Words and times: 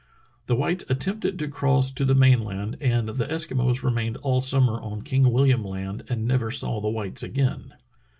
The 0.47 0.55
whites 0.55 0.83
attempted 0.89 1.37
to 1.37 1.47
cross 1.47 1.91
to 1.91 2.05
the 2.05 2.15
main 2.15 2.43
land, 2.43 2.75
and 2.81 3.07
the 3.09 3.27
Eskimos 3.27 3.83
remained 3.83 4.17
all 4.17 4.41
summer 4.41 4.81
on 4.81 5.03
King 5.03 5.25
Wilham 5.31 5.63
Land 5.63 6.05
and 6.09 6.25
never 6.25 6.49
saw 6.49 6.81
the 6.81 6.89
whites 6.89 7.21
again. 7.21 7.75